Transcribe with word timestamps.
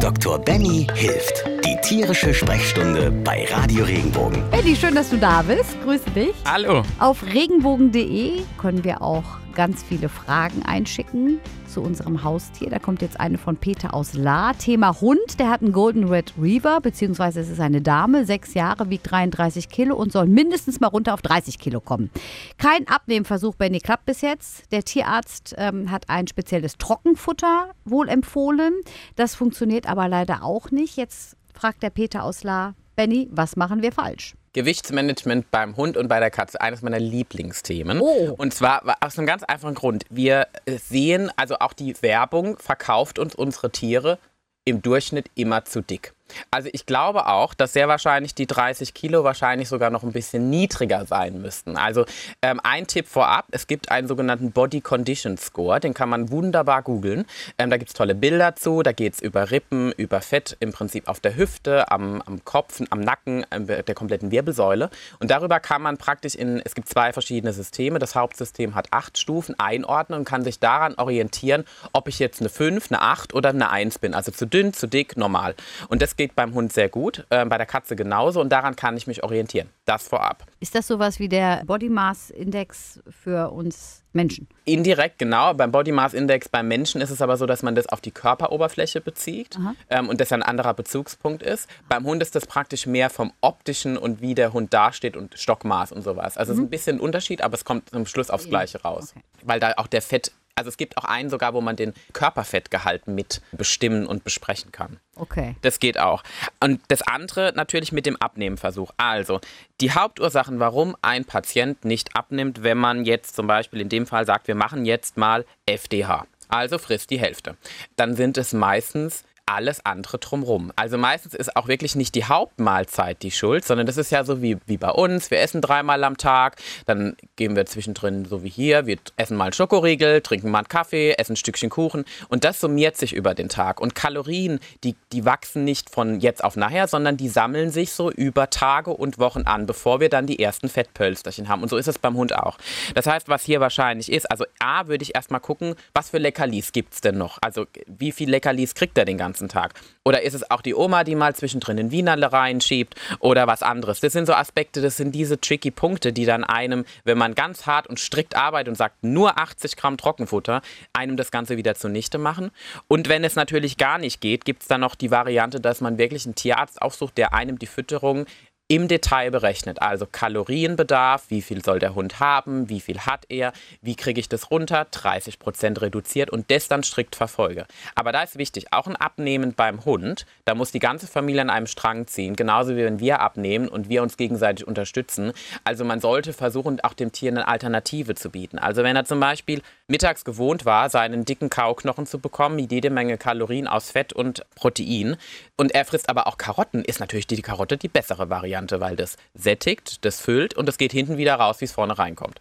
Dr. 0.00 0.38
Benny 0.38 0.86
hilft. 0.94 1.44
Die 1.64 1.76
tierische 1.82 2.32
Sprechstunde 2.32 3.10
bei 3.10 3.46
Radio 3.50 3.84
Regenbogen. 3.84 4.42
Benny, 4.50 4.74
schön, 4.76 4.94
dass 4.94 5.10
du 5.10 5.16
da 5.16 5.42
bist. 5.42 5.80
Grüße 5.84 6.10
dich. 6.10 6.34
Hallo. 6.44 6.82
Auf 6.98 7.22
regenbogen.de 7.24 8.42
können 8.58 8.84
wir 8.84 9.02
auch 9.02 9.24
ganz 9.58 9.82
viele 9.82 10.08
Fragen 10.08 10.62
einschicken 10.62 11.40
zu 11.66 11.82
unserem 11.82 12.22
Haustier. 12.22 12.70
Da 12.70 12.78
kommt 12.78 13.02
jetzt 13.02 13.18
eine 13.18 13.38
von 13.38 13.56
Peter 13.56 13.92
aus 13.92 14.14
La. 14.14 14.52
Thema 14.52 15.00
Hund. 15.00 15.40
Der 15.40 15.50
hat 15.50 15.62
einen 15.62 15.72
Golden 15.72 16.04
Red 16.04 16.32
Reaver, 16.40 16.80
beziehungsweise 16.80 17.40
es 17.40 17.48
ist 17.48 17.58
eine 17.58 17.82
Dame, 17.82 18.24
sechs 18.24 18.54
Jahre, 18.54 18.88
wiegt 18.88 19.10
33 19.10 19.68
Kilo 19.68 19.96
und 19.96 20.12
soll 20.12 20.28
mindestens 20.28 20.78
mal 20.78 20.86
runter 20.86 21.12
auf 21.12 21.22
30 21.22 21.58
Kilo 21.58 21.80
kommen. 21.80 22.08
Kein 22.56 22.86
Abnehmversuch, 22.86 23.56
Benny, 23.56 23.80
klappt 23.80 24.06
bis 24.06 24.20
jetzt. 24.20 24.70
Der 24.70 24.84
Tierarzt 24.84 25.56
ähm, 25.58 25.90
hat 25.90 26.08
ein 26.08 26.28
spezielles 26.28 26.78
Trockenfutter 26.78 27.72
wohl 27.84 28.08
empfohlen. 28.08 28.74
Das 29.16 29.34
funktioniert 29.34 29.88
aber 29.88 30.06
leider 30.06 30.44
auch 30.44 30.70
nicht. 30.70 30.96
Jetzt 30.96 31.36
fragt 31.52 31.82
der 31.82 31.90
Peter 31.90 32.22
aus 32.22 32.44
La. 32.44 32.74
Benny, 32.98 33.28
was 33.30 33.54
machen 33.54 33.80
wir 33.80 33.92
falsch? 33.92 34.34
Gewichtsmanagement 34.54 35.52
beim 35.52 35.76
Hund 35.76 35.96
und 35.96 36.08
bei 36.08 36.18
der 36.18 36.32
Katze, 36.32 36.60
eines 36.60 36.82
meiner 36.82 36.98
Lieblingsthemen. 36.98 38.00
Oh. 38.00 38.34
Und 38.36 38.52
zwar 38.52 38.82
aus 39.00 39.16
einem 39.16 39.28
ganz 39.28 39.44
einfachen 39.44 39.76
Grund. 39.76 40.04
Wir 40.10 40.48
äh, 40.64 40.78
sehen, 40.78 41.30
also 41.36 41.60
auch 41.60 41.74
die 41.74 41.94
Werbung 42.02 42.58
verkauft 42.58 43.20
uns 43.20 43.36
unsere 43.36 43.70
Tiere 43.70 44.18
im 44.64 44.82
Durchschnitt 44.82 45.30
immer 45.36 45.64
zu 45.64 45.80
dick. 45.80 46.12
Also 46.50 46.68
ich 46.72 46.86
glaube 46.86 47.26
auch, 47.26 47.54
dass 47.54 47.72
sehr 47.72 47.88
wahrscheinlich 47.88 48.34
die 48.34 48.46
30 48.46 48.94
Kilo 48.94 49.24
wahrscheinlich 49.24 49.68
sogar 49.68 49.90
noch 49.90 50.02
ein 50.02 50.12
bisschen 50.12 50.50
niedriger 50.50 51.06
sein 51.06 51.40
müssten. 51.40 51.76
Also 51.76 52.04
ähm, 52.42 52.60
ein 52.62 52.86
Tipp 52.86 53.08
vorab, 53.08 53.46
es 53.50 53.66
gibt 53.66 53.90
einen 53.90 54.08
sogenannten 54.08 54.52
Body 54.52 54.80
Condition 54.80 55.36
Score, 55.38 55.80
den 55.80 55.94
kann 55.94 56.08
man 56.08 56.30
wunderbar 56.30 56.82
googeln. 56.82 57.24
Ähm, 57.58 57.70
da 57.70 57.76
gibt 57.76 57.90
es 57.90 57.94
tolle 57.94 58.14
Bilder 58.14 58.56
zu, 58.56 58.82
da 58.82 58.92
geht 58.92 59.14
es 59.14 59.20
über 59.20 59.50
Rippen, 59.50 59.92
über 59.92 60.20
Fett 60.20 60.56
im 60.60 60.72
Prinzip 60.72 61.08
auf 61.08 61.20
der 61.20 61.36
Hüfte, 61.36 61.90
am, 61.90 62.22
am 62.22 62.44
Kopf, 62.44 62.80
am 62.90 63.00
Nacken, 63.00 63.46
ähm, 63.50 63.66
der 63.66 63.94
kompletten 63.94 64.30
Wirbelsäule. 64.30 64.90
Und 65.18 65.30
darüber 65.30 65.60
kann 65.60 65.82
man 65.82 65.96
praktisch 65.96 66.34
in, 66.34 66.60
es 66.64 66.74
gibt 66.74 66.88
zwei 66.88 67.12
verschiedene 67.12 67.52
Systeme, 67.52 67.98
das 67.98 68.14
Hauptsystem 68.14 68.74
hat 68.74 68.88
acht 68.92 69.18
Stufen, 69.18 69.58
einordnen 69.58 70.20
und 70.20 70.24
kann 70.24 70.44
sich 70.44 70.58
daran 70.60 70.94
orientieren, 70.94 71.64
ob 71.92 72.08
ich 72.08 72.18
jetzt 72.18 72.40
eine 72.40 72.48
5, 72.48 72.90
eine 72.90 73.00
8 73.00 73.34
oder 73.34 73.50
eine 73.50 73.70
1 73.70 73.98
bin. 73.98 74.14
Also 74.14 74.32
zu 74.32 74.46
dünn, 74.46 74.72
zu 74.72 74.86
dick, 74.86 75.16
normal. 75.16 75.54
Und 75.88 76.02
das 76.02 76.16
geht 76.18 76.34
beim 76.34 76.52
Hund 76.52 76.72
sehr 76.72 76.90
gut, 76.90 77.24
äh, 77.30 77.46
bei 77.46 77.56
der 77.56 77.66
Katze 77.66 77.96
genauso 77.96 78.40
und 78.40 78.50
daran 78.50 78.76
kann 78.76 78.96
ich 78.96 79.06
mich 79.06 79.22
orientieren. 79.22 79.70
Das 79.86 80.06
vorab. 80.06 80.44
Ist 80.60 80.74
das 80.74 80.86
sowas 80.86 81.18
wie 81.18 81.28
der 81.28 81.64
Body 81.64 81.88
Mass 81.88 82.28
Index 82.28 83.00
für 83.08 83.50
uns 83.50 84.04
Menschen? 84.12 84.48
Indirekt, 84.64 85.18
genau. 85.18 85.54
Beim 85.54 85.70
Body 85.70 85.92
Mass 85.92 86.12
Index 86.12 86.48
beim 86.48 86.68
Menschen 86.68 87.00
ist 87.00 87.10
es 87.10 87.22
aber 87.22 87.36
so, 87.36 87.46
dass 87.46 87.62
man 87.62 87.74
das 87.74 87.86
auf 87.86 88.00
die 88.00 88.10
Körperoberfläche 88.10 89.00
bezieht 89.00 89.56
ähm, 89.88 90.08
und 90.08 90.20
das 90.20 90.32
ein 90.32 90.42
anderer 90.42 90.74
Bezugspunkt 90.74 91.42
ist. 91.42 91.70
Beim 91.88 92.04
Hund 92.04 92.20
ist 92.20 92.34
das 92.34 92.46
praktisch 92.46 92.86
mehr 92.86 93.10
vom 93.10 93.32
optischen 93.40 93.96
und 93.96 94.20
wie 94.20 94.34
der 94.34 94.52
Hund 94.52 94.74
dasteht 94.74 95.16
und 95.16 95.38
Stockmaß 95.38 95.92
und 95.92 96.02
sowas. 96.02 96.36
Also 96.36 96.52
es 96.52 96.58
ist 96.58 96.64
ein 96.64 96.70
bisschen 96.70 96.96
ein 96.96 97.00
Unterschied, 97.00 97.42
aber 97.42 97.54
es 97.54 97.64
kommt 97.64 97.90
zum 97.90 98.06
Schluss 98.06 98.28
aufs 98.28 98.48
Gleiche 98.48 98.82
raus. 98.82 99.14
Okay. 99.14 99.24
Weil 99.44 99.60
da 99.60 99.74
auch 99.76 99.86
der 99.86 100.02
Fett, 100.02 100.32
also 100.58 100.68
es 100.68 100.76
gibt 100.76 100.98
auch 100.98 101.04
einen 101.04 101.30
sogar, 101.30 101.54
wo 101.54 101.60
man 101.60 101.76
den 101.76 101.94
Körperfettgehalt 102.12 103.06
mit 103.06 103.40
bestimmen 103.52 104.06
und 104.06 104.24
besprechen 104.24 104.72
kann. 104.72 104.98
Okay. 105.14 105.56
Das 105.62 105.78
geht 105.78 105.98
auch. 105.98 106.22
Und 106.60 106.80
das 106.88 107.02
andere 107.02 107.52
natürlich 107.54 107.92
mit 107.92 108.06
dem 108.06 108.16
Abnehmenversuch. 108.16 108.90
Also, 108.96 109.40
die 109.80 109.92
Hauptursachen, 109.92 110.58
warum 110.58 110.96
ein 111.00 111.24
Patient 111.24 111.84
nicht 111.84 112.16
abnimmt, 112.16 112.62
wenn 112.62 112.78
man 112.78 113.04
jetzt 113.04 113.36
zum 113.36 113.46
Beispiel 113.46 113.80
in 113.80 113.88
dem 113.88 114.06
Fall 114.06 114.26
sagt, 114.26 114.48
wir 114.48 114.56
machen 114.56 114.84
jetzt 114.84 115.16
mal 115.16 115.44
FDH. 115.66 116.26
Also 116.48 116.78
frisst 116.78 117.10
die 117.10 117.20
Hälfte. 117.20 117.56
Dann 117.96 118.16
sind 118.16 118.36
es 118.38 118.52
meistens 118.52 119.24
alles 119.48 119.84
andere 119.84 120.18
drumrum. 120.18 120.72
Also 120.76 120.98
meistens 120.98 121.34
ist 121.34 121.56
auch 121.56 121.68
wirklich 121.68 121.96
nicht 121.96 122.14
die 122.14 122.24
Hauptmahlzeit 122.24 123.22
die 123.22 123.30
Schuld, 123.30 123.64
sondern 123.64 123.86
das 123.86 123.96
ist 123.96 124.10
ja 124.10 124.22
so 124.24 124.42
wie, 124.42 124.58
wie 124.66 124.76
bei 124.76 124.90
uns. 124.90 125.30
Wir 125.30 125.40
essen 125.40 125.60
dreimal 125.60 126.04
am 126.04 126.16
Tag, 126.18 126.56
dann 126.86 127.16
gehen 127.36 127.56
wir 127.56 127.64
zwischendrin 127.66 128.26
so 128.26 128.42
wie 128.42 128.50
hier, 128.50 128.86
wir 128.86 128.98
essen 129.16 129.36
mal 129.36 129.44
einen 129.44 129.52
Schokoriegel, 129.54 130.20
trinken 130.20 130.50
mal 130.50 130.58
einen 130.58 130.68
Kaffee, 130.68 131.12
essen 131.12 131.32
ein 131.32 131.36
Stückchen 131.36 131.70
Kuchen 131.70 132.04
und 132.28 132.44
das 132.44 132.60
summiert 132.60 132.96
sich 132.96 133.14
über 133.14 133.34
den 133.34 133.48
Tag. 133.48 133.80
Und 133.80 133.94
Kalorien, 133.94 134.60
die, 134.84 134.94
die 135.12 135.24
wachsen 135.24 135.64
nicht 135.64 135.90
von 135.90 136.20
jetzt 136.20 136.44
auf 136.44 136.56
nachher, 136.56 136.86
sondern 136.86 137.16
die 137.16 137.28
sammeln 137.28 137.70
sich 137.70 137.92
so 137.92 138.10
über 138.10 138.50
Tage 138.50 138.90
und 138.90 139.18
Wochen 139.18 139.42
an, 139.42 139.66
bevor 139.66 140.00
wir 140.00 140.10
dann 140.10 140.26
die 140.26 140.38
ersten 140.38 140.68
Fettpölsterchen 140.68 141.48
haben. 141.48 141.62
Und 141.62 141.70
so 141.70 141.76
ist 141.76 141.88
es 141.88 141.98
beim 141.98 142.16
Hund 142.16 142.34
auch. 142.34 142.58
Das 142.94 143.06
heißt, 143.06 143.28
was 143.28 143.44
hier 143.44 143.60
wahrscheinlich 143.60 144.12
ist, 144.12 144.30
also 144.30 144.44
A, 144.58 144.88
würde 144.88 145.02
ich 145.02 145.14
erstmal 145.14 145.40
gucken, 145.40 145.74
was 145.94 146.10
für 146.10 146.18
Leckerlis 146.18 146.72
gibt 146.72 146.94
es 146.94 147.00
denn 147.00 147.16
noch? 147.16 147.38
Also 147.40 147.66
wie 147.86 148.12
viel 148.12 148.28
Leckerlis 148.28 148.74
kriegt 148.74 148.98
er 148.98 149.04
den 149.04 149.18
ganzen 149.18 149.37
Tag? 149.46 149.74
Oder 150.04 150.22
ist 150.22 150.34
es 150.34 150.50
auch 150.50 150.62
die 150.62 150.74
Oma, 150.74 151.04
die 151.04 151.14
mal 151.14 151.36
zwischendrin 151.36 151.78
ein 151.78 151.90
Wienerle 151.92 152.32
reinschiebt 152.32 152.94
oder 153.20 153.46
was 153.46 153.62
anderes? 153.62 154.00
Das 154.00 154.12
sind 154.12 154.26
so 154.26 154.32
Aspekte, 154.32 154.80
das 154.80 154.96
sind 154.96 155.14
diese 155.14 155.40
tricky 155.40 155.70
Punkte, 155.70 156.12
die 156.12 156.24
dann 156.24 156.42
einem, 156.42 156.84
wenn 157.04 157.18
man 157.18 157.34
ganz 157.34 157.66
hart 157.66 157.86
und 157.86 158.00
strikt 158.00 158.34
arbeitet 158.34 158.68
und 158.68 158.74
sagt, 158.74 159.04
nur 159.04 159.38
80 159.38 159.76
Gramm 159.76 159.98
Trockenfutter, 159.98 160.62
einem 160.92 161.16
das 161.16 161.30
Ganze 161.30 161.56
wieder 161.58 161.74
zunichte 161.74 162.18
machen. 162.18 162.50
Und 162.88 163.08
wenn 163.08 163.22
es 163.22 163.36
natürlich 163.36 163.76
gar 163.76 163.98
nicht 163.98 164.20
geht, 164.20 164.44
gibt 164.44 164.62
es 164.62 164.68
dann 164.68 164.80
noch 164.80 164.94
die 164.94 165.10
Variante, 165.10 165.60
dass 165.60 165.80
man 165.80 165.98
wirklich 165.98 166.24
einen 166.24 166.34
Tierarzt 166.34 166.82
aufsucht, 166.82 167.18
der 167.18 167.34
einem 167.34 167.58
die 167.58 167.66
Fütterung 167.66 168.26
im 168.68 168.86
Detail 168.86 169.30
berechnet. 169.30 169.80
Also 169.80 170.06
Kalorienbedarf, 170.06 171.24
wie 171.28 171.40
viel 171.40 171.64
soll 171.64 171.78
der 171.78 171.94
Hund 171.94 172.20
haben, 172.20 172.68
wie 172.68 172.80
viel 172.80 173.00
hat 173.00 173.24
er, 173.30 173.52
wie 173.80 173.96
kriege 173.96 174.20
ich 174.20 174.28
das 174.28 174.50
runter, 174.50 174.86
30 174.90 175.38
Prozent 175.38 175.80
reduziert 175.80 176.30
und 176.30 176.50
das 176.50 176.68
dann 176.68 176.82
strikt 176.82 177.16
verfolge. 177.16 177.66
Aber 177.94 178.12
da 178.12 178.22
ist 178.22 178.36
wichtig, 178.36 178.66
auch 178.72 178.86
ein 178.86 178.96
Abnehmen 178.96 179.54
beim 179.54 179.86
Hund, 179.86 180.26
da 180.44 180.54
muss 180.54 180.70
die 180.70 180.80
ganze 180.80 181.06
Familie 181.06 181.40
an 181.40 181.50
einem 181.50 181.66
Strang 181.66 182.06
ziehen, 182.06 182.36
genauso 182.36 182.76
wie 182.76 182.84
wenn 182.84 183.00
wir 183.00 183.20
abnehmen 183.20 183.68
und 183.68 183.88
wir 183.88 184.02
uns 184.02 184.18
gegenseitig 184.18 184.66
unterstützen. 184.66 185.32
Also 185.64 185.84
man 185.86 186.00
sollte 186.00 186.34
versuchen, 186.34 186.80
auch 186.82 186.92
dem 186.92 187.10
Tier 187.10 187.30
eine 187.30 187.48
Alternative 187.48 188.14
zu 188.14 188.28
bieten. 188.28 188.58
Also 188.58 188.82
wenn 188.82 188.96
er 188.96 189.06
zum 189.06 189.18
Beispiel 189.18 189.62
mittags 189.86 190.26
gewohnt 190.26 190.66
war, 190.66 190.90
seinen 190.90 191.24
dicken 191.24 191.48
Kauknochen 191.48 192.04
zu 192.04 192.18
bekommen, 192.18 192.58
jede 192.58 192.90
Menge 192.90 193.16
Kalorien 193.16 193.66
aus 193.66 193.90
Fett 193.90 194.12
und 194.12 194.44
Protein, 194.54 195.16
und 195.56 195.74
er 195.74 195.84
frisst 195.84 196.08
aber 196.08 196.28
auch 196.28 196.38
Karotten, 196.38 196.84
ist 196.84 197.00
natürlich 197.00 197.26
die 197.26 197.42
Karotte 197.42 197.76
die 197.76 197.88
bessere 197.88 198.30
Variante, 198.30 198.57
weil 198.80 198.96
das 198.96 199.16
sättigt, 199.34 200.04
das 200.04 200.20
füllt 200.20 200.54
und 200.54 200.66
das 200.66 200.78
geht 200.78 200.92
hinten 200.92 201.16
wieder 201.16 201.34
raus, 201.34 201.60
wie 201.60 201.64
es 201.64 201.72
vorne 201.72 201.98
reinkommt. 201.98 202.40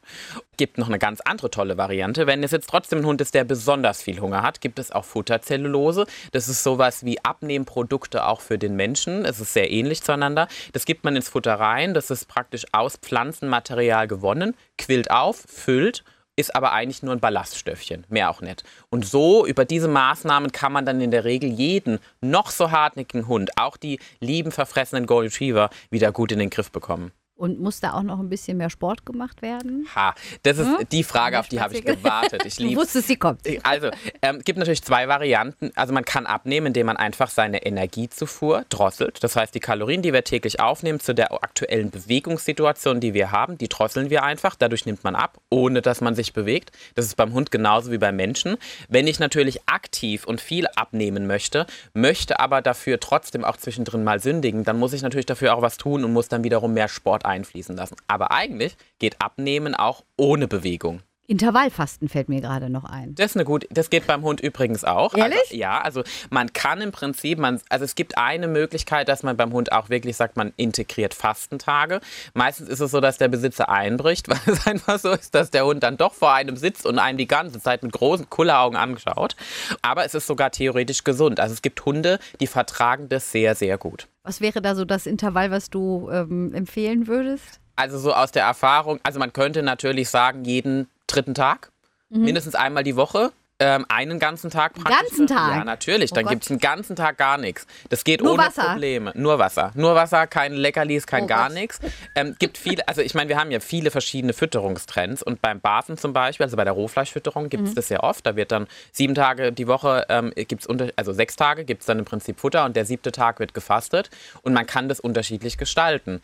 Gibt 0.57 0.77
noch 0.77 0.87
eine 0.87 0.99
ganz 0.99 1.21
andere 1.21 1.51
tolle 1.51 1.77
Variante. 1.77 2.27
Wenn 2.27 2.43
es 2.43 2.51
jetzt 2.51 2.69
trotzdem 2.69 2.99
ein 2.99 3.05
Hund 3.05 3.21
ist, 3.21 3.33
der 3.33 3.43
besonders 3.43 4.01
viel 4.01 4.19
Hunger 4.19 4.41
hat, 4.41 4.61
gibt 4.61 4.79
es 4.79 4.91
auch 4.91 5.05
Futterzellulose. 5.05 6.05
Das 6.31 6.49
ist 6.49 6.63
sowas 6.63 7.05
wie 7.05 7.23
Abnehmprodukte 7.23 8.25
auch 8.25 8.41
für 8.41 8.57
den 8.57 8.75
Menschen. 8.75 9.25
Es 9.25 9.39
ist 9.39 9.53
sehr 9.53 9.69
ähnlich 9.71 10.01
zueinander. 10.01 10.47
Das 10.73 10.85
gibt 10.85 11.03
man 11.03 11.15
ins 11.15 11.29
Futter 11.29 11.55
rein. 11.55 11.93
Das 11.93 12.09
ist 12.09 12.27
praktisch 12.27 12.65
aus 12.71 12.97
Pflanzenmaterial 12.97 14.07
gewonnen, 14.07 14.55
quillt 14.77 15.11
auf, 15.11 15.43
füllt 15.47 16.03
ist 16.37 16.55
aber 16.55 16.71
eigentlich 16.71 17.03
nur 17.03 17.13
ein 17.13 17.19
Ballaststoffchen, 17.19 18.05
mehr 18.07 18.29
auch 18.29 18.41
nicht. 18.41 18.63
Und 18.89 19.05
so, 19.05 19.45
über 19.45 19.65
diese 19.65 19.87
Maßnahmen 19.87 20.51
kann 20.51 20.71
man 20.71 20.85
dann 20.85 21.01
in 21.01 21.11
der 21.11 21.25
Regel 21.25 21.49
jeden 21.49 21.99
noch 22.21 22.51
so 22.51 22.71
hartnäckigen 22.71 23.27
Hund, 23.27 23.57
auch 23.57 23.75
die 23.75 23.99
lieben 24.19 24.51
verfressenen 24.51 25.07
Golden 25.07 25.31
Retriever, 25.31 25.69
wieder 25.89 26.11
gut 26.11 26.31
in 26.31 26.39
den 26.39 26.49
Griff 26.49 26.71
bekommen. 26.71 27.11
Und 27.37 27.59
muss 27.59 27.79
da 27.79 27.93
auch 27.93 28.01
noch 28.03 28.19
ein 28.19 28.29
bisschen 28.29 28.57
mehr 28.57 28.69
Sport 28.71 29.05
gemacht 29.05 29.41
werden? 29.43 29.87
Ha, 29.95 30.15
das 30.43 30.57
ist 30.57 30.67
Hm? 30.67 30.87
die 30.91 31.03
Frage, 31.03 31.39
auf 31.39 31.47
die 31.47 31.61
habe 31.61 31.75
ich 31.75 31.85
gewartet. 31.85 32.43
Ich 32.45 32.55
Du 32.55 32.63
liebe 32.63 32.81
wusstest, 32.81 33.07
sie 33.07 33.15
kommt. 33.15 33.41
also, 33.63 33.91
ähm, 34.23 34.41
gibt 34.43 34.57
natürlich 34.57 34.81
zwei 34.83 35.07
Varianten. 35.07 35.71
Also 35.75 35.93
man 35.93 36.03
kann 36.03 36.25
abnehmen, 36.25 36.67
indem 36.67 36.87
man 36.87 36.97
einfach 36.97 37.29
seine 37.29 37.63
Energiezufuhr 37.63 38.65
drosselt. 38.69 39.23
Das 39.23 39.35
heißt, 39.35 39.53
die 39.53 39.59
Kalorien, 39.59 40.01
die 40.01 40.13
wir 40.13 40.23
täglich 40.23 40.59
aufnehmen, 40.59 40.99
zu 40.99 41.13
der 41.13 41.31
aktuellen 41.31 41.91
Bewegungssituation, 41.91 42.99
die 42.99 43.13
wir 43.13 43.31
haben, 43.31 43.57
die 43.57 43.67
drosseln 43.67 44.09
wir 44.09 44.23
einfach. 44.23 44.55
Dadurch 44.55 44.85
nimmt 44.87 45.03
man 45.03 45.15
ab, 45.15 45.37
ohne 45.49 45.81
dass 45.83 46.01
man 46.01 46.15
sich 46.15 46.33
bewegt. 46.33 46.71
Das 46.95 47.05
ist 47.05 47.15
beim 47.17 47.33
Hund 47.33 47.51
genauso 47.51 47.91
wie 47.91 47.99
beim 47.99 48.15
Menschen. 48.15 48.57
Wenn 48.89 49.05
ich 49.05 49.19
natürlich 49.19 49.61
aktiv 49.69 50.25
und 50.25 50.41
viel 50.41 50.65
abnehmen 50.75 51.27
möchte, 51.27 51.67
möchte 51.93 52.39
aber 52.39 52.61
dafür 52.63 52.99
trotzdem 52.99 53.45
auch 53.45 53.57
zwischendrin 53.57 54.03
mal 54.03 54.19
sündigen, 54.19 54.63
dann 54.63 54.79
muss 54.79 54.93
ich 54.93 55.03
natürlich 55.03 55.27
dafür 55.27 55.55
auch 55.55 55.61
was 55.61 55.77
tun 55.77 56.03
und 56.03 56.13
muss 56.13 56.27
dann 56.29 56.43
wiederum 56.43 56.73
mehr 56.73 56.87
Sport 56.87 57.25
einfließen 57.27 57.75
lassen. 57.75 57.97
Aber 58.07 58.31
eigentlich 58.31 58.77
geht 58.99 59.21
Abnehmen 59.21 59.75
auch 59.75 60.03
ohne 60.17 60.47
Bewegung. 60.47 61.01
Intervallfasten 61.29 62.07
fällt 62.07 62.29
mir 62.29 62.39
gerade 62.39 62.69
noch 62.69 62.85
ein. 62.85 63.13
Das 63.15 63.31
ist 63.31 63.35
eine 63.35 63.43
gute, 63.43 63.67
das 63.69 63.89
geht 63.89 64.07
beim 64.07 64.21
Hund 64.21 64.39
übrigens 64.39 64.85
auch. 64.85 65.13
Ehrlich? 65.13 65.37
Also, 65.37 65.55
ja, 65.55 65.81
also 65.81 66.03
man 66.29 66.53
kann 66.53 66.79
im 66.79 66.93
Prinzip, 66.93 67.37
man, 67.37 67.59
also 67.67 67.83
es 67.83 67.95
gibt 67.95 68.17
eine 68.17 68.47
Möglichkeit, 68.47 69.09
dass 69.09 69.23
man 69.23 69.35
beim 69.35 69.51
Hund 69.51 69.73
auch 69.73 69.89
wirklich 69.89 70.15
sagt, 70.15 70.37
man 70.37 70.53
integriert 70.55 71.13
Fastentage. 71.13 71.99
Meistens 72.33 72.69
ist 72.69 72.79
es 72.79 72.91
so, 72.91 73.01
dass 73.01 73.17
der 73.17 73.27
Besitzer 73.27 73.67
einbricht, 73.67 74.29
weil 74.29 74.39
es 74.45 74.65
einfach 74.65 74.99
so 74.99 75.11
ist, 75.11 75.35
dass 75.35 75.51
der 75.51 75.65
Hund 75.65 75.83
dann 75.83 75.97
doch 75.97 76.13
vor 76.13 76.31
einem 76.33 76.55
sitzt 76.55 76.85
und 76.85 76.97
einem 76.97 77.17
die 77.17 77.27
ganze 77.27 77.59
Zeit 77.59 77.83
mit 77.83 77.91
großen 77.91 78.29
Kulleraugen 78.29 78.77
anschaut. 78.77 79.35
Aber 79.81 80.05
es 80.05 80.13
ist 80.13 80.27
sogar 80.27 80.51
theoretisch 80.51 81.03
gesund. 81.03 81.41
Also 81.41 81.53
es 81.53 81.61
gibt 81.61 81.85
Hunde, 81.85 82.19
die 82.39 82.47
vertragen 82.47 83.09
das 83.09 83.33
sehr, 83.33 83.53
sehr 83.53 83.77
gut. 83.77 84.07
Was 84.23 84.39
wäre 84.39 84.61
da 84.61 84.75
so 84.75 84.85
das 84.85 85.05
Intervall, 85.05 85.51
was 85.51 85.69
du 85.69 86.09
ähm, 86.09 86.53
empfehlen 86.53 87.07
würdest? 87.07 87.59
Also 87.75 87.99
so 87.99 88.13
aus 88.13 88.31
der 88.31 88.43
Erfahrung, 88.43 88.99
also 89.03 89.19
man 89.19 89.33
könnte 89.33 89.61
natürlich 89.61 90.09
sagen, 90.09 90.45
jeden 90.45 90.87
dritten 91.07 91.33
Tag, 91.33 91.71
mindestens 92.09 92.55
einmal 92.55 92.83
die 92.83 92.95
Woche. 92.95 93.31
Ähm, 93.59 93.87
einen 93.89 94.19
ganzen 94.19 94.51
Tag 94.51 94.75
praktisch. 94.75 94.95
ganzen 95.09 95.25
Tag? 95.25 95.55
Ja, 95.55 95.63
natürlich. 95.63 96.11
Oh 96.11 96.15
Dann 96.15 96.27
gibt 96.27 96.43
es 96.43 96.51
einen 96.51 96.59
ganzen 96.59 96.95
Tag 96.95 97.17
gar 97.17 97.39
nichts. 97.39 97.65
Das 97.89 98.03
geht 98.03 98.21
Nur 98.21 98.33
ohne 98.33 98.43
Wasser? 98.43 98.65
Probleme. 98.73 99.11
Nur 99.15 99.39
Wasser. 99.39 99.71
Nur 99.73 99.95
Wasser, 99.95 100.27
kein 100.27 100.53
Leckerlis, 100.53 101.07
kein 101.07 101.23
Oh 101.23 101.25
gar 101.27 101.49
nichts. 101.49 101.79
Ähm, 102.13 102.35
gibt 102.37 102.59
viele, 102.59 102.87
also 102.87 103.01
ich 103.01 103.15
meine, 103.15 103.29
wir 103.29 103.39
haben 103.39 103.49
ja 103.49 103.59
viele 103.59 103.89
verschiedene 103.89 104.33
Fütterungstrends 104.33 105.23
und 105.23 105.41
beim 105.41 105.59
Basen 105.59 105.97
zum 105.97 106.13
Beispiel, 106.13 106.43
also 106.43 106.55
bei 106.55 106.65
der 106.65 106.73
Rohfleischfütterung 106.73 107.49
gibt 107.49 107.63
es 107.63 107.71
Mhm. 107.71 107.75
das 107.77 107.87
sehr 107.87 108.03
oft. 108.03 108.23
Da 108.27 108.35
wird 108.35 108.51
dann 108.51 108.67
sieben 108.91 109.15
Tage 109.15 109.51
die 109.51 109.65
Woche, 109.65 110.05
ähm, 110.09 110.31
gibt's 110.35 110.67
unter, 110.67 110.89
also 110.95 111.11
sechs 111.11 111.35
Tage 111.35 111.65
gibt 111.65 111.81
es 111.81 111.87
dann 111.87 111.97
im 111.97 112.05
Prinzip 112.05 112.39
Futter 112.39 112.63
und 112.63 112.75
der 112.75 112.85
siebte 112.85 113.11
Tag 113.11 113.39
wird 113.39 113.55
gefastet 113.55 114.11
und 114.43 114.53
man 114.53 114.67
kann 114.67 114.87
das 114.87 114.99
unterschiedlich 114.99 115.57
gestalten. 115.57 116.21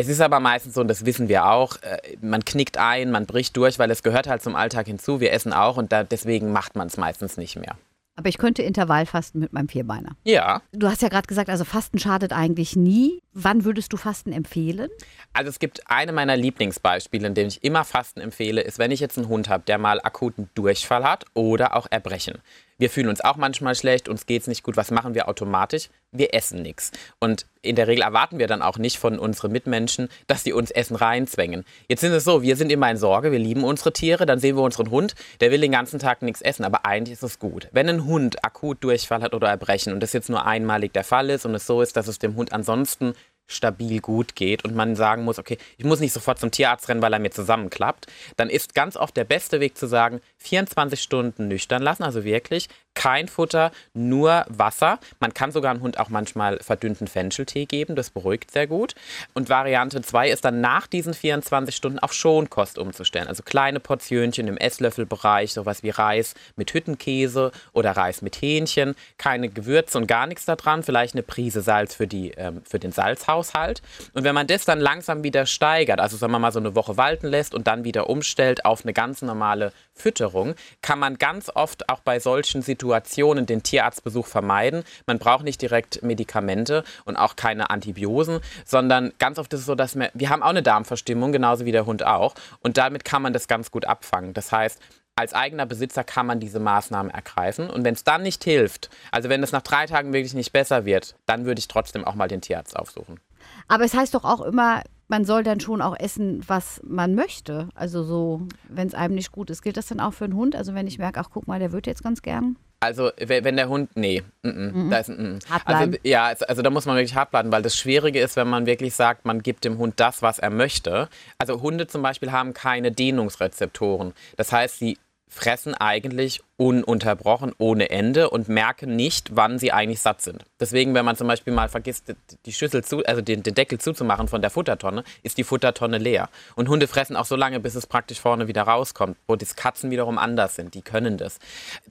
Es 0.00 0.08
ist 0.08 0.22
aber 0.22 0.40
meistens 0.40 0.74
so, 0.74 0.80
und 0.80 0.88
das 0.88 1.04
wissen 1.04 1.28
wir 1.28 1.44
auch, 1.46 1.76
äh, 1.82 1.98
man 2.22 2.42
knickt 2.44 2.78
ein, 2.78 3.10
man 3.10 3.26
bricht 3.26 3.54
durch, 3.56 3.78
weil 3.78 3.90
es 3.90 4.02
gehört 4.02 4.26
halt 4.26 4.42
zum 4.42 4.56
Alltag 4.56 4.86
hinzu. 4.86 5.20
Wir 5.20 5.32
essen 5.32 5.52
auch 5.52 5.76
und 5.76 5.92
da, 5.92 6.04
deswegen 6.04 6.52
macht 6.52 6.74
man 6.74 6.86
es 6.86 6.96
meistens 6.96 7.36
nicht 7.36 7.56
mehr. 7.56 7.76
Aber 8.16 8.28
ich 8.28 8.38
könnte 8.38 8.62
Intervallfasten 8.62 9.40
mit 9.40 9.52
meinem 9.52 9.68
Vierbeiner. 9.68 10.16
Ja, 10.24 10.62
Du 10.72 10.88
hast 10.88 11.00
ja 11.02 11.08
gerade 11.08 11.26
gesagt, 11.26 11.48
also 11.48 11.64
Fasten 11.64 11.98
schadet 11.98 12.32
eigentlich 12.32 12.76
nie. 12.76 13.22
Wann 13.32 13.64
würdest 13.64 13.92
du 13.92 13.96
Fasten 13.98 14.32
empfehlen? 14.32 14.88
also 15.32 15.48
es 15.48 15.58
gibt 15.58 15.82
eine 15.90 16.12
meiner 16.12 16.36
Lieblingsbeispiele, 16.36 17.26
in 17.28 17.34
dem 17.34 17.48
ich 17.48 17.62
immer 17.62 17.84
Fasten 17.84 18.20
empfehle, 18.20 18.62
ist, 18.62 18.78
wenn 18.78 18.90
ich 18.90 19.00
jetzt 19.00 19.16
einen 19.18 19.28
Hund 19.28 19.48
habe, 19.48 19.64
der 19.66 19.78
mal 19.78 20.00
akuten 20.02 20.48
Durchfall 20.54 21.04
hat 21.04 21.24
oder 21.34 21.76
auch 21.76 21.86
Erbrechen. 21.90 22.38
Wir 22.80 22.88
fühlen 22.88 23.10
uns 23.10 23.20
auch 23.20 23.36
manchmal 23.36 23.74
schlecht, 23.74 24.08
uns 24.08 24.24
geht 24.24 24.40
es 24.40 24.48
nicht 24.48 24.62
gut. 24.62 24.78
Was 24.78 24.90
machen 24.90 25.14
wir 25.14 25.28
automatisch? 25.28 25.90
Wir 26.12 26.32
essen 26.32 26.62
nichts. 26.62 26.92
Und 27.18 27.44
in 27.60 27.76
der 27.76 27.86
Regel 27.86 28.02
erwarten 28.02 28.38
wir 28.38 28.46
dann 28.46 28.62
auch 28.62 28.78
nicht 28.78 28.96
von 28.96 29.18
unseren 29.18 29.52
Mitmenschen, 29.52 30.08
dass 30.26 30.44
die 30.44 30.54
uns 30.54 30.70
Essen 30.70 30.96
reinzwängen. 30.96 31.66
Jetzt 31.88 32.00
sind 32.00 32.12
es 32.12 32.24
so, 32.24 32.40
wir 32.40 32.56
sind 32.56 32.72
immer 32.72 32.90
in 32.90 32.96
Sorge, 32.96 33.32
wir 33.32 33.38
lieben 33.38 33.64
unsere 33.64 33.92
Tiere, 33.92 34.24
dann 34.24 34.38
sehen 34.38 34.56
wir 34.56 34.62
unseren 34.62 34.90
Hund, 34.90 35.14
der 35.40 35.50
will 35.50 35.60
den 35.60 35.72
ganzen 35.72 35.98
Tag 35.98 36.22
nichts 36.22 36.40
essen, 36.40 36.64
aber 36.64 36.86
eigentlich 36.86 37.12
ist 37.12 37.22
es 37.22 37.38
gut. 37.38 37.68
Wenn 37.70 37.86
ein 37.86 38.06
Hund 38.06 38.42
akut 38.46 38.82
Durchfall 38.82 39.20
hat 39.20 39.34
oder 39.34 39.48
Erbrechen 39.50 39.92
und 39.92 40.00
das 40.00 40.14
jetzt 40.14 40.30
nur 40.30 40.46
einmalig 40.46 40.94
der 40.94 41.04
Fall 41.04 41.28
ist 41.28 41.44
und 41.44 41.54
es 41.54 41.66
so 41.66 41.82
ist, 41.82 41.98
dass 41.98 42.08
es 42.08 42.18
dem 42.18 42.34
Hund 42.34 42.54
ansonsten 42.54 43.12
stabil 43.50 44.00
gut 44.00 44.34
geht 44.34 44.64
und 44.64 44.74
man 44.74 44.96
sagen 44.96 45.24
muss, 45.24 45.38
okay, 45.38 45.58
ich 45.76 45.84
muss 45.84 46.00
nicht 46.00 46.12
sofort 46.12 46.38
zum 46.38 46.50
Tierarzt 46.50 46.88
rennen, 46.88 47.02
weil 47.02 47.12
er 47.12 47.18
mir 47.18 47.30
zusammenklappt, 47.30 48.06
dann 48.36 48.48
ist 48.48 48.74
ganz 48.74 48.96
oft 48.96 49.16
der 49.16 49.24
beste 49.24 49.60
Weg 49.60 49.76
zu 49.76 49.86
sagen, 49.86 50.20
24 50.38 51.00
Stunden 51.00 51.48
nüchtern 51.48 51.82
lassen, 51.82 52.02
also 52.02 52.24
wirklich 52.24 52.68
kein 53.00 53.28
Futter, 53.28 53.72
nur 53.94 54.44
Wasser. 54.48 54.98
Man 55.20 55.32
kann 55.32 55.52
sogar 55.52 55.70
einem 55.70 55.80
Hund 55.80 55.98
auch 55.98 56.10
manchmal 56.10 56.58
verdünnten 56.58 57.06
Fencheltee 57.06 57.64
geben, 57.64 57.96
das 57.96 58.10
beruhigt 58.10 58.50
sehr 58.50 58.66
gut. 58.66 58.94
Und 59.32 59.48
Variante 59.48 60.02
2 60.02 60.28
ist 60.28 60.44
dann 60.44 60.60
nach 60.60 60.86
diesen 60.86 61.14
24 61.14 61.74
Stunden 61.74 61.98
auf 61.98 62.12
Schonkost 62.12 62.76
umzustellen, 62.76 63.26
also 63.26 63.42
kleine 63.42 63.80
Portionchen 63.80 64.48
im 64.48 64.58
Esslöffelbereich, 64.58 65.54
sowas 65.54 65.82
wie 65.82 65.88
Reis 65.88 66.34
mit 66.56 66.74
Hüttenkäse 66.74 67.52
oder 67.72 67.92
Reis 67.92 68.20
mit 68.20 68.36
Hähnchen, 68.36 68.94
keine 69.16 69.48
Gewürze 69.48 69.96
und 69.96 70.06
gar 70.06 70.26
nichts 70.26 70.44
da 70.44 70.54
dran, 70.54 70.82
vielleicht 70.82 71.14
eine 71.14 71.22
Prise 71.22 71.62
Salz 71.62 71.94
für, 71.94 72.06
die, 72.06 72.32
ähm, 72.32 72.60
für 72.68 72.78
den 72.78 72.92
Salzhaushalt. 72.92 73.80
Und 74.12 74.24
wenn 74.24 74.34
man 74.34 74.46
das 74.46 74.66
dann 74.66 74.78
langsam 74.78 75.24
wieder 75.24 75.46
steigert, 75.46 76.00
also 76.00 76.18
sagen 76.18 76.34
wir 76.34 76.38
mal 76.38 76.52
so 76.52 76.60
eine 76.60 76.74
Woche 76.74 76.98
walten 76.98 77.28
lässt 77.28 77.54
und 77.54 77.66
dann 77.66 77.84
wieder 77.84 78.10
umstellt 78.10 78.66
auf 78.66 78.84
eine 78.84 78.92
ganz 78.92 79.22
normale 79.22 79.72
Fütterung, 79.94 80.54
kann 80.82 80.98
man 80.98 81.16
ganz 81.16 81.50
oft 81.54 81.88
auch 81.88 82.00
bei 82.00 82.20
solchen 82.20 82.60
Situationen 82.60 82.89
den 82.94 83.62
Tierarztbesuch 83.62 84.26
vermeiden. 84.26 84.84
Man 85.06 85.18
braucht 85.18 85.44
nicht 85.44 85.62
direkt 85.62 86.02
Medikamente 86.02 86.84
und 87.04 87.16
auch 87.16 87.36
keine 87.36 87.70
Antibiosen, 87.70 88.40
sondern 88.64 89.12
ganz 89.18 89.38
oft 89.38 89.52
ist 89.52 89.60
es 89.60 89.66
so, 89.66 89.74
dass 89.74 89.96
wir, 89.96 90.10
wir 90.14 90.30
haben 90.30 90.42
auch 90.42 90.48
eine 90.50 90.62
Darmverstimmung, 90.62 91.32
genauso 91.32 91.64
wie 91.64 91.72
der 91.72 91.86
Hund 91.86 92.04
auch. 92.04 92.34
Und 92.60 92.76
damit 92.76 93.04
kann 93.04 93.22
man 93.22 93.32
das 93.32 93.48
ganz 93.48 93.70
gut 93.70 93.84
abfangen. 93.84 94.34
Das 94.34 94.52
heißt, 94.52 94.80
als 95.16 95.34
eigener 95.34 95.66
Besitzer 95.66 96.02
kann 96.02 96.26
man 96.26 96.40
diese 96.40 96.60
Maßnahmen 96.60 97.12
ergreifen. 97.12 97.68
Und 97.68 97.84
wenn 97.84 97.94
es 97.94 98.04
dann 98.04 98.22
nicht 98.22 98.42
hilft, 98.44 98.90
also 99.10 99.28
wenn 99.28 99.42
es 99.42 99.52
nach 99.52 99.62
drei 99.62 99.86
Tagen 99.86 100.12
wirklich 100.12 100.34
nicht 100.34 100.52
besser 100.52 100.84
wird, 100.84 101.14
dann 101.26 101.44
würde 101.44 101.58
ich 101.58 101.68
trotzdem 101.68 102.04
auch 102.04 102.14
mal 102.14 102.28
den 102.28 102.40
Tierarzt 102.40 102.76
aufsuchen. 102.76 103.20
Aber 103.68 103.84
es 103.84 103.94
heißt 103.94 104.14
doch 104.14 104.24
auch 104.24 104.40
immer, 104.40 104.82
man 105.08 105.24
soll 105.24 105.42
dann 105.42 105.60
schon 105.60 105.82
auch 105.82 105.98
essen, 105.98 106.42
was 106.46 106.80
man 106.84 107.14
möchte. 107.14 107.68
Also 107.74 108.02
so, 108.02 108.42
wenn 108.68 108.86
es 108.86 108.94
einem 108.94 109.14
nicht 109.14 109.32
gut 109.32 109.50
ist. 109.50 109.62
Gilt 109.62 109.76
das 109.76 109.88
dann 109.88 110.00
auch 110.00 110.14
für 110.14 110.24
einen 110.24 110.36
Hund? 110.36 110.56
Also 110.56 110.74
wenn 110.74 110.86
ich 110.86 110.98
merke, 110.98 111.20
ach 111.20 111.30
guck 111.30 111.46
mal, 111.46 111.58
der 111.58 111.72
wird 111.72 111.86
jetzt 111.86 112.02
ganz 112.02 112.22
gern. 112.22 112.56
Also 112.82 113.10
we- 113.18 113.44
wenn 113.44 113.56
der 113.56 113.68
Hund, 113.68 113.90
nee, 113.94 114.22
mm 114.42 114.48
-mm, 114.48 114.90
da 114.90 114.98
ist, 114.98 115.08
mm 115.10 115.12
-mm. 115.12 115.50
Hart 115.50 115.62
also, 115.66 115.98
ja, 116.02 116.24
also, 116.26 116.46
also 116.46 116.62
da 116.62 116.70
muss 116.70 116.86
man 116.86 116.96
wirklich 116.96 117.14
hart 117.14 117.30
bleiben, 117.30 117.52
weil 117.52 117.60
das 117.62 117.76
Schwierige 117.76 118.20
ist, 118.20 118.36
wenn 118.36 118.48
man 118.48 118.64
wirklich 118.64 118.94
sagt, 118.94 119.26
man 119.26 119.42
gibt 119.42 119.64
dem 119.66 119.76
Hund 119.76 120.00
das, 120.00 120.22
was 120.22 120.38
er 120.38 120.48
möchte. 120.48 121.08
Also 121.38 121.60
Hunde 121.60 121.86
zum 121.88 122.00
Beispiel 122.00 122.32
haben 122.32 122.54
keine 122.54 122.90
Dehnungsrezeptoren. 122.90 124.14
Das 124.36 124.50
heißt, 124.52 124.78
sie 124.78 124.96
fressen 125.30 125.74
eigentlich 125.74 126.42
ununterbrochen 126.56 127.52
ohne 127.56 127.88
Ende 127.88 128.28
und 128.28 128.48
merken 128.48 128.96
nicht, 128.96 129.36
wann 129.36 129.58
sie 129.58 129.72
eigentlich 129.72 130.00
satt 130.00 130.20
sind. 130.20 130.44
Deswegen, 130.58 130.92
wenn 130.92 131.04
man 131.04 131.16
zum 131.16 131.28
Beispiel 131.28 131.54
mal 131.54 131.68
vergisst, 131.68 132.12
die 132.44 132.52
Schüssel 132.52 132.84
zu, 132.84 133.04
also 133.06 133.22
den, 133.22 133.42
den 133.44 133.54
Deckel 133.54 133.78
zuzumachen 133.78 134.28
von 134.28 134.42
der 134.42 134.50
Futtertonne, 134.50 135.04
ist 135.22 135.38
die 135.38 135.44
Futtertonne 135.44 135.98
leer. 135.98 136.28
Und 136.56 136.68
Hunde 136.68 136.88
fressen 136.88 137.16
auch 137.16 137.24
so 137.24 137.36
lange, 137.36 137.60
bis 137.60 137.76
es 137.76 137.86
praktisch 137.86 138.20
vorne 138.20 138.48
wieder 138.48 138.62
rauskommt, 138.62 139.16
wo 139.28 139.36
die 139.36 139.46
Katzen 139.46 139.90
wiederum 139.90 140.18
anders 140.18 140.56
sind. 140.56 140.74
Die 140.74 140.82
können 140.82 141.16
das. 141.16 141.38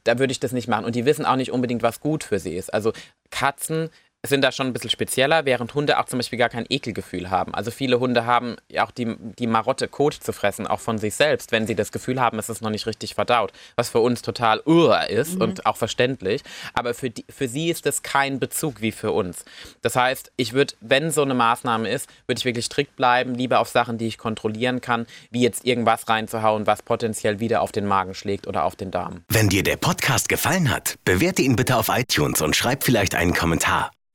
Da 0.04 0.20
würde 0.20 0.32
ich 0.32 0.40
das 0.40 0.52
nicht 0.52 0.68
machen. 0.68 0.86
Und 0.86 0.96
die 0.96 1.06
wissen 1.06 1.26
auch 1.26 1.38
nicht 1.38 1.52
unbedingt, 1.52 1.82
was 1.82 2.02
gut 2.02 2.26
für 2.26 2.40
sie 2.40 2.56
ist. 2.56 2.74
Also 2.74 2.92
Katzen 3.32 3.90
sind 4.28 4.42
da 4.42 4.52
schon 4.52 4.68
ein 4.68 4.74
bisschen 4.74 4.90
spezieller, 4.90 5.46
während 5.46 5.74
Hunde 5.74 5.98
auch 5.98 6.06
zum 6.06 6.20
Beispiel 6.20 6.38
gar 6.38 6.50
kein 6.50 6.66
Ekelgefühl 6.68 7.30
haben. 7.30 7.54
Also 7.54 7.72
viele 7.72 8.00
Hunde 8.02 8.26
haben 8.26 8.58
ja 8.70 8.86
auch 8.86 8.92
die, 8.92 9.16
die 9.18 9.48
Marotte, 9.48 9.88
Kot 9.88 10.14
zu 10.14 10.34
fressen, 10.34 10.68
auch 10.68 10.82
von 10.82 10.98
sich 10.98 11.16
selbst, 11.16 11.54
wenn 11.54 11.66
sie 11.68 11.76
das 11.76 11.92
Gefühl 11.94 12.20
haben, 12.20 12.38
es 12.38 12.50
ist 12.50 12.62
noch 12.62 12.70
nicht 12.70 12.86
richtig 12.86 13.16
verdaut. 13.16 13.54
Was 13.78 13.90
für 13.90 14.00
uns 14.00 14.22
total 14.22 14.62
uh 14.66 14.94
ist 15.08 15.40
und 15.40 15.66
auch 15.66 15.78
verständlich. 15.78 16.42
Aber 16.74 16.94
für, 16.94 17.10
die, 17.10 17.24
für 17.30 17.48
sie 17.48 17.70
ist 17.70 17.86
das 17.86 18.04
kein 18.04 18.40
Bezug 18.40 18.82
wie 18.82 18.92
für 18.92 19.12
uns. 19.12 19.46
Das 19.82 19.96
heißt, 19.96 20.32
ich 20.36 20.52
würde, 20.52 20.74
wenn 20.82 21.12
so 21.12 21.22
eine 21.22 21.34
Maßnahme 21.34 21.90
ist, 21.90 22.10
würde 22.28 22.40
ich 22.40 22.46
wirklich 22.46 22.66
strikt 22.66 22.98
bleiben, 22.98 23.36
lieber 23.36 23.60
auf 23.60 23.70
Sachen, 23.70 23.98
die 23.98 24.08
ich 24.08 24.18
kontrollieren 24.18 24.82
kann, 24.82 25.08
wie 25.32 25.42
jetzt 25.42 25.66
irgendwas 25.66 26.10
reinzuhauen, 26.10 26.68
was 26.68 26.82
potenziell 26.82 27.40
wieder 27.40 27.62
auf 27.62 27.72
den 27.72 27.86
Magen 27.86 28.14
schlägt 28.14 28.48
oder 28.48 28.66
auf 28.66 28.76
den 28.76 28.92
Darm. 28.92 29.24
Wenn 29.30 29.48
dir 29.48 29.64
der 29.64 29.78
Podcast 29.78 30.28
gefallen 30.28 30.70
hat, 30.70 30.96
bewerte 31.06 31.42
ihn 31.42 31.56
bitte 31.56 31.78
auf 31.78 31.88
iTunes 31.90 32.42
und 32.42 32.56
schreib 32.56 32.84
vielleicht 32.84 33.16
einen 33.16 33.34
Kommentar. 33.34 33.92